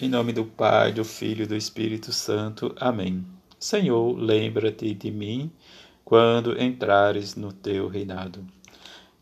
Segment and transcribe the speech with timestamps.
[0.00, 2.72] Em nome do Pai, do Filho e do Espírito Santo.
[2.78, 3.26] Amém.
[3.58, 5.50] Senhor, lembra-te de mim
[6.04, 8.46] quando entrares no teu reinado.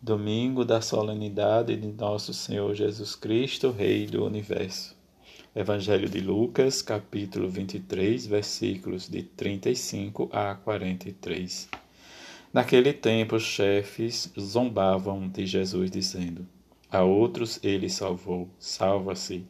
[0.00, 4.94] Domingo da solenidade de nosso Senhor Jesus Cristo, Rei do Universo.
[5.56, 11.68] Evangelho de Lucas, capítulo 23, versículos de 35 a 43.
[12.52, 16.46] Naquele tempo, os chefes zombavam de Jesus, dizendo:
[16.88, 19.44] A outros ele salvou, salva-se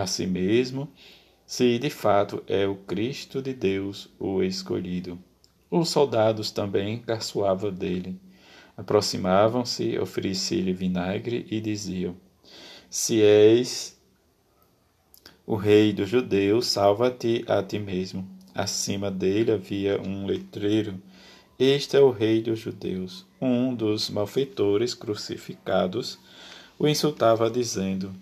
[0.00, 0.88] a si mesmo,
[1.46, 5.18] se de fato é o Cristo de Deus o escolhido.
[5.70, 8.18] Os soldados também caçoavam dele.
[8.76, 12.16] Aproximavam-se, ofereciam-lhe vinagre e diziam:
[12.88, 13.96] Se és
[15.46, 18.26] o rei dos judeus, salva-te a ti mesmo.
[18.54, 21.00] Acima dele havia um letreiro:
[21.58, 23.26] Este é o rei dos judeus.
[23.40, 26.18] Um dos malfeitores crucificados
[26.78, 28.14] o insultava, dizendo: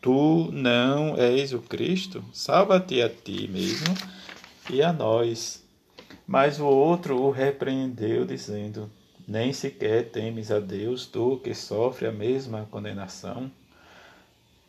[0.00, 2.24] Tu não és o Cristo?
[2.32, 3.94] Salva-te a ti mesmo
[4.70, 5.62] e a nós.
[6.26, 8.90] Mas o outro o repreendeu, dizendo:
[9.28, 13.50] Nem sequer temes a Deus, tu que sofre a mesma condenação?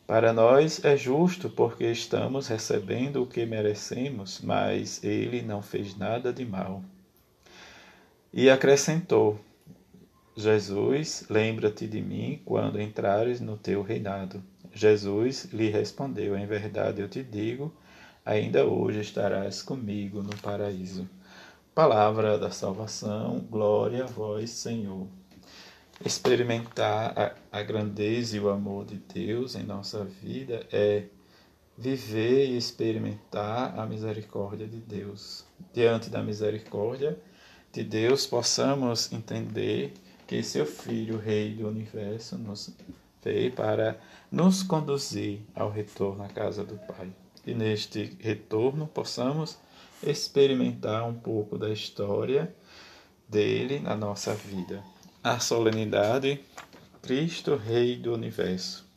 [0.06, 6.30] Para nós é justo, porque estamos recebendo o que merecemos, mas ele não fez nada
[6.30, 6.84] de mal.
[8.34, 9.40] E acrescentou:
[10.36, 14.51] Jesus, lembra-te de mim quando entrares no teu reinado.
[14.74, 17.72] Jesus lhe respondeu: Em verdade eu te digo,
[18.24, 21.08] ainda hoje estarás comigo no paraíso.
[21.74, 25.06] Palavra da salvação, glória a vós, Senhor.
[26.04, 31.04] Experimentar a, a grandeza e o amor de Deus em nossa vida é
[31.76, 35.44] viver e experimentar a misericórdia de Deus.
[35.72, 37.18] Diante da misericórdia
[37.72, 39.94] de Deus, possamos entender
[40.26, 42.74] que seu Filho, Rei do Universo, nos
[43.22, 43.98] veio para
[44.30, 47.10] nos conduzir ao retorno à casa do Pai.
[47.46, 49.58] E neste retorno possamos
[50.02, 52.54] experimentar um pouco da história
[53.28, 54.82] dele na nossa vida.
[55.22, 56.40] A solenidade
[57.02, 58.91] Cristo Rei do Universo.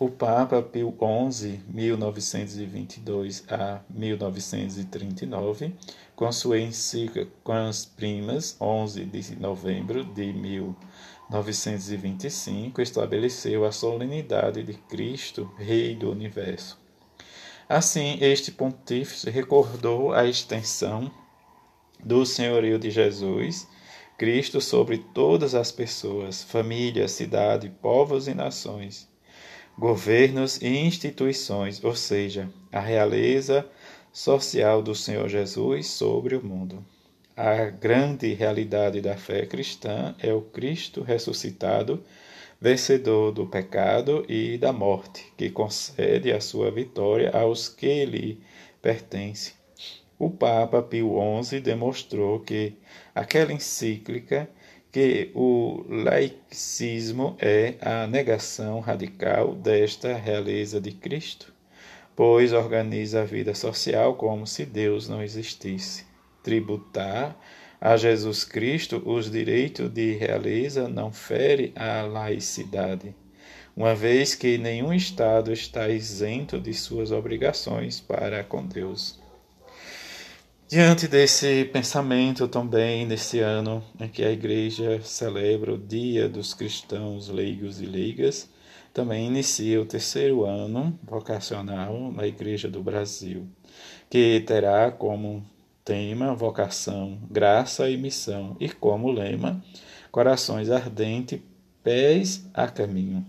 [0.00, 0.94] O Papa Pio
[1.28, 5.74] XI, 1922 a 1939,
[6.14, 15.52] com sua encíclica as primas, 11 de novembro de 1925, estabeleceu a solenidade de Cristo,
[15.58, 16.78] Rei do Universo.
[17.68, 21.10] Assim, este pontífice recordou a extensão
[22.04, 23.66] do senhorio de Jesus,
[24.16, 29.08] Cristo sobre todas as pessoas, famílias, cidade, povos e nações
[29.78, 33.64] governos e instituições, ou seja, a realeza
[34.12, 36.84] social do Senhor Jesus sobre o mundo.
[37.36, 42.02] A grande realidade da fé cristã é o Cristo ressuscitado,
[42.60, 48.40] vencedor do pecado e da morte, que concede a sua vitória aos que lhe
[48.82, 49.52] pertencem.
[50.18, 51.14] O Papa Pio
[51.44, 52.74] XI demonstrou que
[53.14, 54.50] aquela encíclica
[54.98, 61.54] que o laicismo é a negação radical desta realeza de Cristo,
[62.16, 66.04] pois organiza a vida social como se Deus não existisse.
[66.42, 67.40] Tributar
[67.80, 73.14] a Jesus Cristo os direitos de realeza não fere a laicidade,
[73.76, 79.20] uma vez que nenhum Estado está isento de suas obrigações para com Deus.
[80.68, 87.30] Diante desse pensamento também, nesse ano em que a Igreja celebra o Dia dos Cristãos
[87.30, 88.50] Leigos e Leigas,
[88.92, 93.48] também inicia o terceiro ano vocacional na Igreja do Brasil,
[94.10, 95.42] que terá como
[95.82, 99.64] tema vocação, graça e missão, e como lema,
[100.12, 101.40] corações ardentes,
[101.82, 103.24] pés a caminho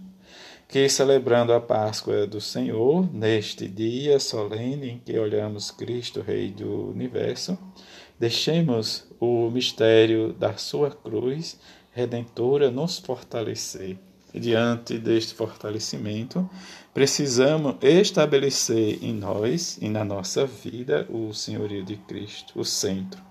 [0.69, 6.91] que celebrando a Páscoa do Senhor, neste dia solene em que olhamos Cristo, Rei do
[6.91, 7.57] Universo,
[8.19, 11.59] deixemos o mistério da sua cruz
[11.91, 13.97] redentora nos fortalecer.
[14.31, 16.47] Diante deste fortalecimento,
[16.93, 23.28] precisamos estabelecer em nós e na nossa vida o senhorio de Cristo, o centro.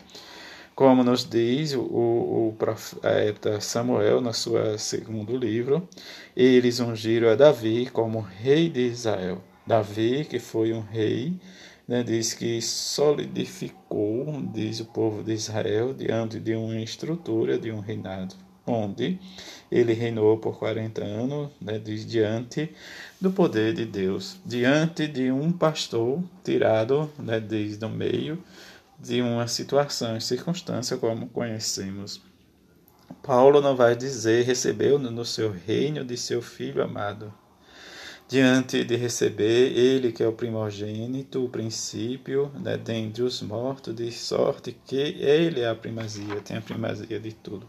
[0.78, 5.88] Como nos diz o, o profeta Samuel no seu segundo livro,
[6.36, 9.42] eles ungiram a Davi como rei de Israel.
[9.66, 11.34] Davi, que foi um rei,
[11.88, 17.80] né, diz que solidificou, diz o povo de Israel, diante de uma estrutura de um
[17.80, 19.18] reinado, onde
[19.72, 22.70] ele reinou por 40 anos, né, diz, diante
[23.20, 28.40] do poder de Deus, diante de um pastor tirado, né, diz, do meio
[28.98, 32.20] de uma situação e circunstância como conhecemos.
[33.22, 37.32] Paulo não vai dizer recebeu no seu reino de seu filho amado.
[38.28, 44.12] diante de receber ele que é o primogênito, o princípio, né, dentre os mortos, de
[44.12, 47.66] sorte que ele é a primazia, tem a primazia de tudo.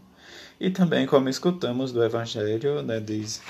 [0.60, 3.40] E também, como escutamos do Evangelho, né, diz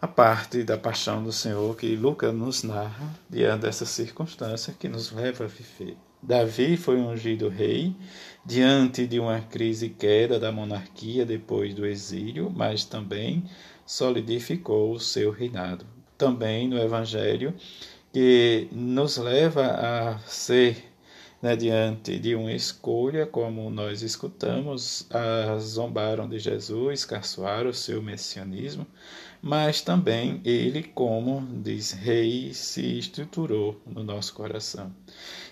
[0.00, 5.10] a parte da paixão do Senhor que Lucas nos narra diante dessa circunstância que nos
[5.10, 5.96] leva a viver.
[6.22, 7.94] Davi foi ungido rei
[8.44, 13.44] diante de uma crise e queda da monarquia depois do exílio, mas também
[13.84, 15.86] solidificou o seu reinado
[16.18, 17.54] também no Evangelho,
[18.12, 20.92] que nos leva a ser,
[21.40, 25.06] né, diante de uma escolha, como nós escutamos,
[25.58, 28.86] zombaram de Jesus, caçoaram o seu messianismo,
[29.40, 34.94] mas também ele, como diz rei, se estruturou no nosso coração.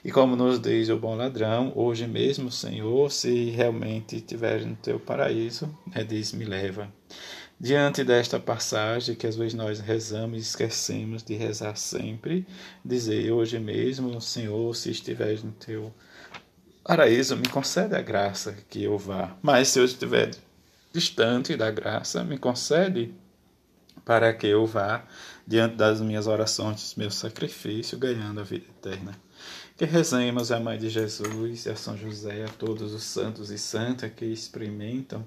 [0.04, 4.98] E como nos diz o bom ladrão, hoje mesmo, Senhor, se realmente estiver no teu
[4.98, 6.92] paraíso, né, diz, me leva.
[7.58, 12.46] Diante desta passagem que às vezes nós rezamos e esquecemos de rezar sempre,
[12.84, 15.94] dizer hoje mesmo, Senhor, se estiveres no teu
[16.84, 19.36] paraíso, me concede a graça que eu vá.
[19.40, 20.32] Mas se eu estiver
[20.92, 23.14] distante da graça, me concede
[24.04, 25.04] para que eu vá
[25.46, 29.14] diante das minhas orações, dos meus sacrifícios, ganhando a vida eterna.
[29.76, 34.12] Que rezemos a Mãe de Jesus a São José, a todos os santos e santas
[34.14, 35.26] que experimentam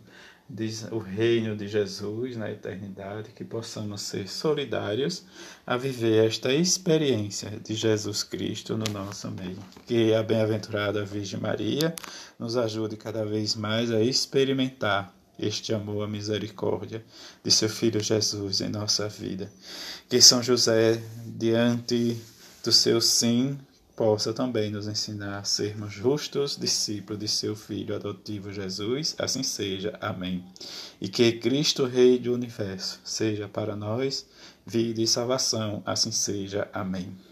[0.92, 5.26] o reino de Jesus na eternidade, que possamos ser solidários
[5.66, 9.60] a viver esta experiência de Jesus Cristo no nosso meio.
[9.86, 11.94] Que a bem-aventurada Virgem Maria
[12.40, 17.04] nos ajude cada vez mais a experimentar este amor, a misericórdia
[17.44, 19.52] de seu Filho Jesus em nossa vida.
[20.10, 22.18] Que São José, diante
[22.64, 23.58] do seu sim,
[23.96, 29.98] possa também nos ensinar a sermos justos discípulos de seu Filho adotivo Jesus, assim seja.
[30.00, 30.44] Amém.
[31.02, 34.26] E que Cristo, Rei do Universo, seja para nós
[34.66, 36.70] vida e salvação, assim seja.
[36.72, 37.27] Amém.